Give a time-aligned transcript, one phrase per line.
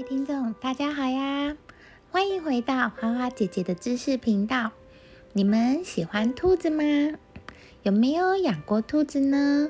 [0.00, 1.54] 位听众，大家好呀！
[2.10, 4.70] 欢迎回到花花姐姐的知识频道。
[5.34, 6.82] 你们喜欢兔子吗？
[7.82, 9.68] 有没有养过兔子呢？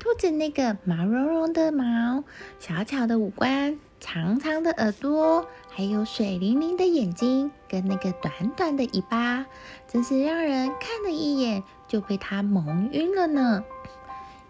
[0.00, 2.24] 兔子那个毛茸茸的毛，
[2.58, 9.46] 小巧的五官，长长的耳朵，还有水灵灵的眼睛，跟那个短短的尾巴，
[9.86, 13.62] 真是让人看了一眼就被它萌晕了呢。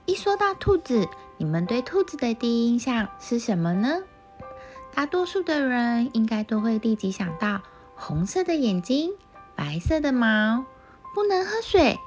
[0.06, 1.06] 一说到兔子，
[1.36, 3.98] 你们对兔子的第一印象是什么呢？
[4.94, 7.60] 大多数的人应该都会立即想到
[7.94, 9.12] 红色的眼睛、
[9.54, 10.64] 白色的毛、
[11.14, 11.98] 不能喝水、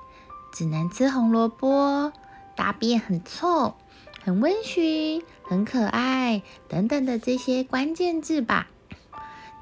[0.52, 2.12] 只能吃红萝卜、
[2.55, 3.75] 大便很臭、
[4.23, 8.67] 很温驯、很可爱等等的这些关键字吧。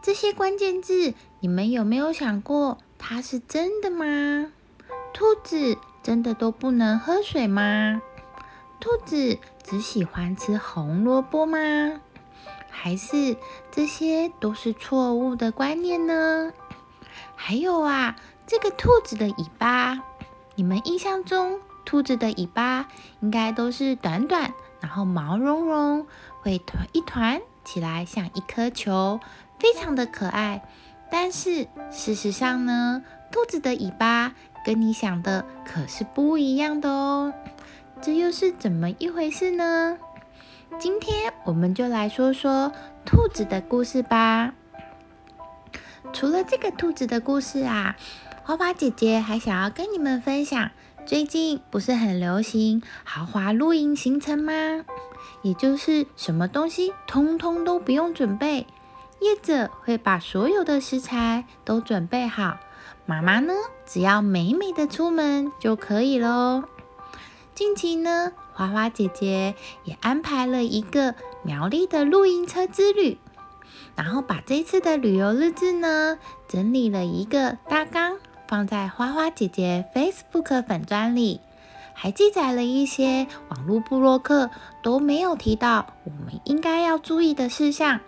[0.01, 4.51] 这些关键字，你们有没有想过它是真的吗？
[5.13, 8.01] 兔子真的都不能喝水吗？
[8.79, 12.01] 兔子只喜欢吃红萝卜吗？
[12.70, 13.35] 还是
[13.71, 16.52] 这些都是错误的观念呢？
[17.36, 20.02] 还有啊，这个兔子的尾巴，
[20.55, 22.88] 你们印象中兔子的尾巴
[23.22, 26.05] 应该都是短短，然后毛茸茸，
[26.41, 29.19] 会团一团起来，像一颗球，
[29.58, 30.61] 非常的可爱。
[31.11, 34.33] 但是事实上呢，兔子的尾巴
[34.66, 37.33] 跟你想的可是不一样的哦。
[38.02, 39.97] 这又是怎么一回事呢？
[40.78, 42.72] 今天我们就来说说
[43.06, 44.53] 兔子的故事吧。
[46.14, 47.95] 除了这个兔子的故事啊，
[48.44, 50.70] 花花姐姐还想要跟你们分享，
[51.06, 54.86] 最近不是很流行豪华露营行程吗？
[55.42, 58.67] 也就是什么东西通通都不用准备，
[59.20, 62.58] 业者会把所有的食材都准备好，
[63.06, 63.53] 妈妈呢
[63.86, 66.64] 只要美美的出门就可以喽。
[67.53, 73.17] 近期呢，花花姐姐也安排了一个苗栗的露营车之旅，
[73.95, 78.17] 然后把这次的旅游日志呢整理了一个大纲，
[78.49, 81.39] 放在花花姐姐 Facebook 粉专里，
[81.94, 84.50] 还记载了一些网络部落客
[84.84, 88.01] 都没有提到我们应该要注意的事项。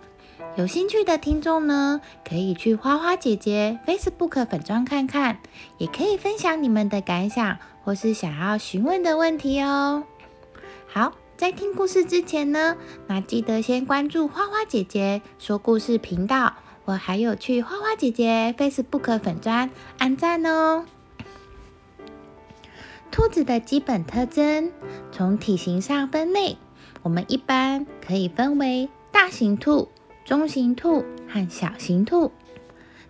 [0.57, 5.37] 有兴趣的听众呢，可以去花花姐姐 Facebook 粉专看看，
[5.77, 7.57] 也可以分享你们的感想。
[7.83, 10.03] 或是想要询问的问题哦。
[10.93, 12.75] 好，在听故事之前呢，
[13.07, 19.69] 那记得先关注花花姐姐说故事频道，我还有去花花姐姐 Facebook 粉专
[19.99, 20.85] 按赞哦。
[23.09, 24.69] 兔子的基本特征，
[25.13, 26.57] 从体型上分类，
[27.03, 29.87] 我们一般可以分为大型兔、
[30.25, 32.33] 中型兔和小型兔。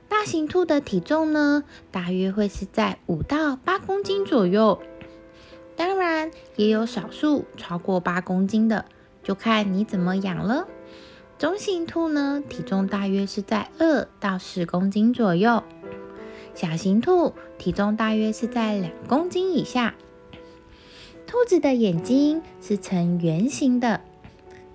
[0.08, 4.80] 大型兔的体重呢，大约会是在五到八公斤左右。
[5.76, 8.86] 当然，也有少数超过八公斤的，
[9.24, 10.68] 就看你怎么养了。
[11.40, 15.64] 中型兔呢，体重大约是在二到十公斤左右。
[16.54, 19.96] 小型兔体重大约是在两公斤以下。
[21.26, 24.02] 兔子的眼睛是呈圆形的，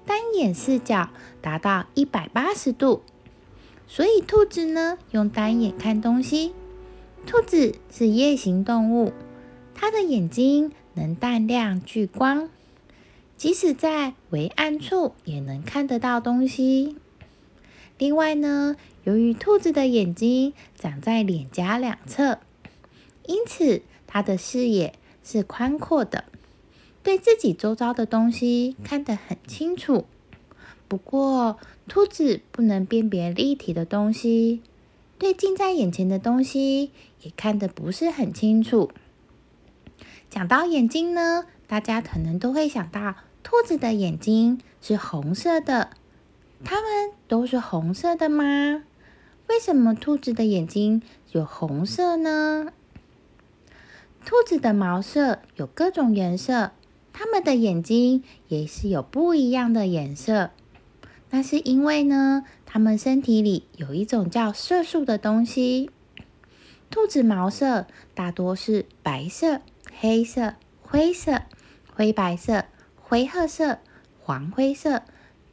[0.06, 1.10] 单眼视角
[1.42, 3.02] 达到一百八十度。
[3.86, 6.52] 所以，兔子呢用单眼看东西。
[7.26, 9.12] 兔子是夜行动物，
[9.74, 12.48] 它的眼睛能淡亮聚光，
[13.36, 16.96] 即使在微暗处也能看得到东西。
[17.98, 22.38] 另外呢，由于兔子的眼睛长在脸颊两侧，
[23.26, 26.24] 因此它的视野是宽阔的，
[27.02, 30.06] 对自己周遭的东西看得很清楚。
[30.88, 31.58] 不过，
[31.88, 34.62] 兔子不能辨别立体的东西，
[35.18, 36.90] 对近在眼前的东西
[37.20, 38.90] 也看得不是很清楚。
[40.36, 45.88] 讲到眼睛呢，大家可能都会想到兔子的眼睛是红色的。
[46.62, 48.82] 它们都是红色的吗？
[49.48, 51.00] 为什么兔子的眼睛
[51.32, 52.66] 有红色呢？
[54.26, 56.72] 兔子的毛色有各种颜色，
[57.14, 60.50] 它们的眼睛也是有不一样的颜色。
[61.30, 65.90] 那是因为呢，它们身体里有一种叫色素的东西。
[66.90, 69.62] 兔子毛色大多是白色、
[69.98, 71.42] 黑色、灰色、
[71.94, 72.64] 灰白色、
[72.96, 73.78] 灰褐色、
[74.22, 75.02] 黄灰色、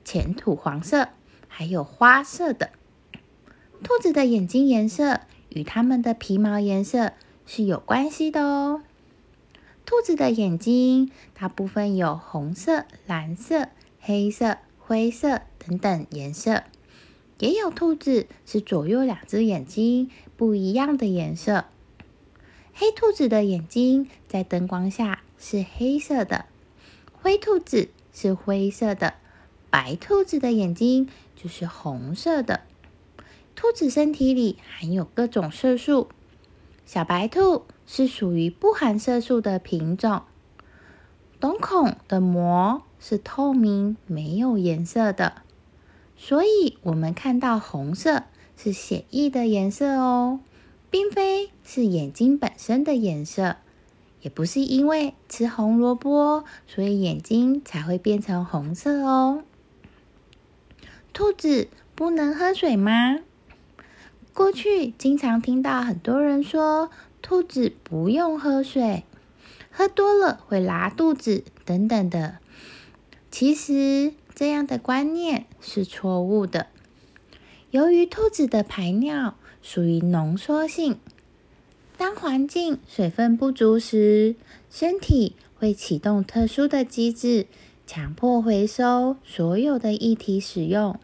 [0.03, 1.09] 浅土黄色，
[1.47, 2.71] 还有花色的。
[3.83, 7.13] 兔子的眼睛颜色与它们的皮毛颜色
[7.45, 8.81] 是有关系的哦。
[9.85, 13.69] 兔子的眼睛大部分有红色、蓝色、
[13.99, 14.57] 黑色。
[14.85, 16.63] 灰色等等颜色，
[17.39, 21.63] 也有兔子是左右两只眼睛不一样的颜色。
[22.75, 26.45] 黑兔子的眼睛在灯光下是黑色的，
[27.13, 29.13] 灰兔子是灰色的，
[29.69, 32.61] 白兔子的眼睛就是红色的。
[33.55, 36.09] 兔子身体里含有各种色素，
[36.85, 40.23] 小白兔是属于不含色素的品种。
[41.39, 45.43] 瞳孔的膜是透明、没有颜色的，
[46.17, 48.23] 所以我们看到红色
[48.57, 50.39] 是显意的颜色哦，
[50.93, 53.55] 并非是眼睛本身的颜色，
[54.21, 59.43] 也不是因为吃红萝卜，所以眼睛才会变成红色哦。
[61.11, 63.17] 兔子不能喝水吗？
[64.35, 66.91] 过去经常听到很多人说，
[67.23, 69.03] 兔子不用喝水，
[69.71, 72.37] 喝多了会拉肚子等等的。
[73.31, 76.67] 其实这样的观念是错误的。
[77.71, 80.99] 由于兔子的排尿属于浓缩性，
[81.97, 84.35] 当环境水分不足时，
[84.69, 87.47] 身体会启动特殊的机制，
[87.87, 90.99] 强迫回收所有的液体使用。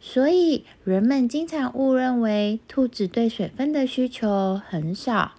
[0.00, 5.32] 所以，人们经常误认为兔子对水分的需求很少，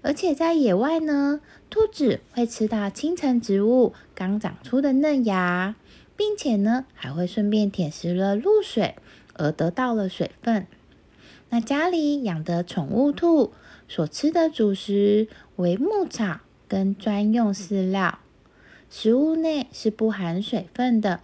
[0.00, 5.76] 而且在野外呢，兔子会吃到清晨植物刚长出的嫩芽，
[6.16, 8.96] 并且呢，还会顺便舔食了露水，
[9.34, 10.66] 而得到了水分。
[11.54, 13.52] 那家里养的宠物兔
[13.86, 18.18] 所吃的主食为牧草跟专用饲料，
[18.90, 21.20] 食物内是不含水分的。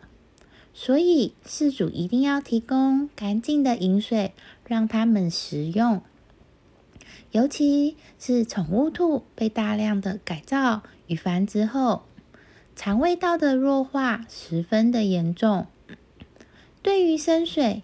[0.73, 4.33] 所以，饲主一定要提供干净的饮水，
[4.69, 6.01] 让它们食用。
[7.33, 12.05] 尤其是宠物兔被大量的改造与繁殖后，
[12.77, 15.67] 肠胃道的弱化十分的严重，
[16.83, 17.83] 对于生水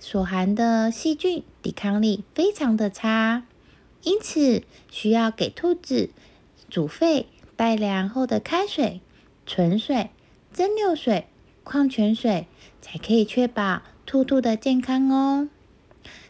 [0.00, 3.44] 所含的细菌抵抗力非常的差，
[4.02, 6.10] 因此需要给兔子
[6.68, 7.26] 煮沸
[7.56, 9.00] 待凉后的开水、
[9.46, 10.10] 纯水、
[10.52, 11.26] 蒸馏水。
[11.62, 12.46] 矿泉水
[12.80, 15.48] 才可以确保兔兔的健康哦。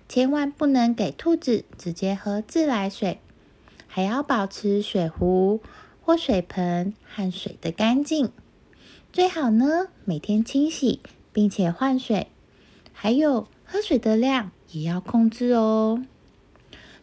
[0.07, 3.21] 千万不能给兔子直接喝自来水，
[3.87, 5.63] 还要保持水壶
[6.03, 8.33] 或水盆和水的干净。
[9.13, 11.01] 最好呢，每天清洗
[11.33, 12.27] 并且换水，
[12.93, 16.05] 还有喝水的量也要控制哦。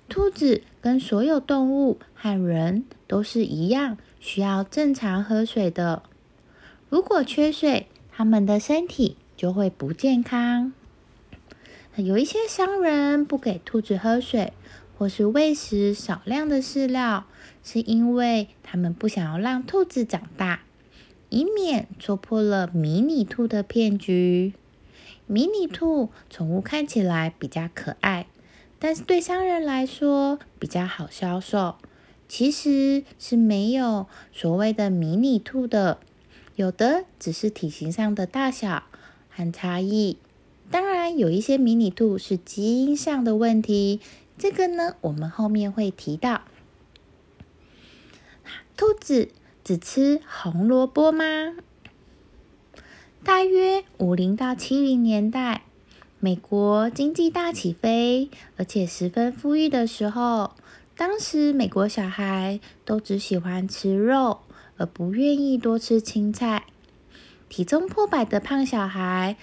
[0.09, 6.03] 兔子跟所有动物和人都是一样，需要正常喝水的。
[6.89, 10.71] 如果缺水，它们的身体就会不健康。
[11.97, 14.53] 有一些商人不给兔子喝水，
[14.97, 17.25] 或是喂食少量的饲料，
[17.63, 20.61] 是因为他们不想要让兔子长大，
[21.29, 24.53] 以免戳破了迷你兔的骗局。
[25.27, 28.27] 迷你兔宠物看起来比较可爱，
[28.79, 31.75] 但是对商人来说比较好销售，
[32.29, 35.99] 其实是没有所谓的迷你兔的。
[36.55, 38.83] 有的只是体型上的大小
[39.29, 40.17] 和差异，
[40.71, 43.99] 当然有一些迷你兔是基因上的问题，
[44.37, 46.41] 这个呢我们后面会提到。
[48.75, 49.29] 兔子
[49.63, 51.25] 只吃红萝卜吗？
[53.27, 55.63] 大约五零到七零年代，
[56.21, 60.51] 美国经济大起飞，而且十分富裕的时候，
[60.95, 64.39] 当时美国小孩都只喜欢吃肉。
[64.77, 66.67] 而不愿意多吃青菜，
[67.49, 69.35] 体重破百的胖小孩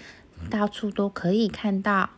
[0.48, 2.08] 到处都可以看到。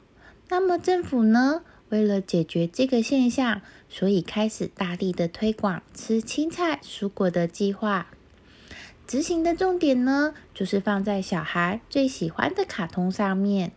[0.48, 1.62] 那么政府呢？
[1.88, 8.06] 为了解决这个现象，所以开始大力的推广吃青菜、蔬果的计划。
[9.06, 13.72] 执行的重点呢，就是放在小孩最喜欢的卡通上面。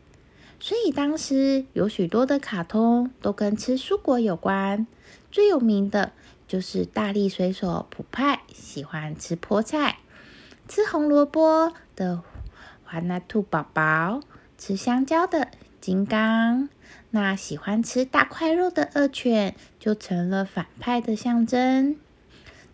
[0.59, 4.88] 所以当时有许多的卡通都跟吃蔬果有关，
[5.31, 6.12] 最有名的。
[6.48, 10.00] 就是大力水手普派喜欢吃菠菜，
[10.67, 12.24] 吃红萝卜的
[12.83, 14.21] 华纳兔宝宝，
[14.57, 16.67] 吃香蕉的金刚，
[17.12, 21.98] 那喜欢吃大块肉的恶犬就成了反派的象征。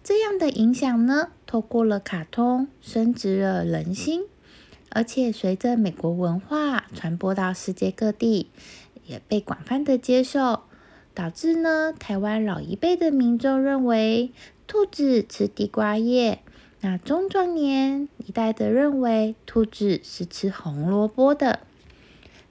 [0.07, 4.25] 这样的影响呢，透过了卡通，升值了人心，
[4.91, 8.51] 而且随着美国文化传播到世界各地，
[9.07, 10.61] 也被广泛的接受。
[11.15, 14.31] 导致呢，台湾老一辈的民众认为
[14.67, 16.43] 兔子吃地瓜叶，
[16.81, 21.61] 那中壮年一代的认为兔子是吃红萝卜的。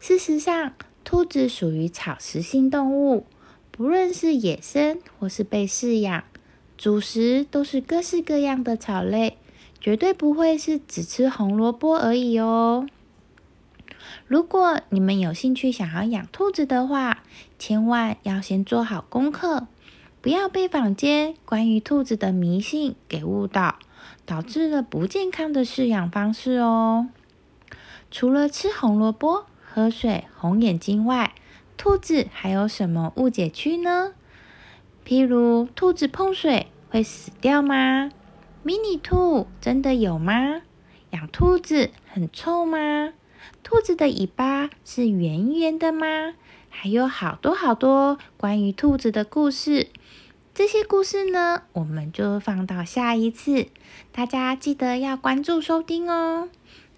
[0.01, 0.73] 事实上，
[1.05, 3.27] 兔子属于草食性动物，
[3.71, 6.25] 不论是野生或是被饲养，
[6.85, 9.39] 主食都是各式各样的草类，
[9.81, 12.87] 绝对不会是只吃红萝卜而已哦。
[14.27, 17.23] 如果你们有兴趣想要养兔子的话，
[17.59, 19.67] 千万要先做好功课，
[20.21, 23.79] 不要被坊间关于兔子的迷信给误导，
[24.27, 27.09] 导致了不健康的饲养方式哦。
[28.11, 31.33] 除了吃红萝卜、喝水、红眼睛外，
[31.79, 34.13] 兔子还有什么误解区呢？
[35.07, 38.09] 譬如，兔子碰水会死掉吗？
[38.63, 40.63] 迷你兔真的有吗？
[41.11, 43.13] 养兔子很臭吗？
[43.65, 46.35] 兔子的尾巴是圆圆的吗？
[46.71, 49.89] 还有好多好多关于兔子的故事。
[50.55, 53.67] 这些故事呢，我们就放到下一次，
[54.13, 56.49] 大家记得要关注收听哦。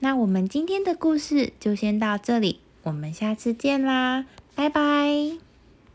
[0.01, 5.46] 那我们今天的故事就先到这里，我们下次见啦，拜拜。